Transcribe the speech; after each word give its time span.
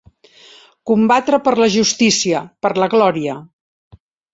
Combatre 0.91 1.39
per 1.49 1.55
la 1.61 1.69
justícia, 1.75 2.43
per 2.67 2.77
la 2.83 2.93
glòria. 2.99 3.41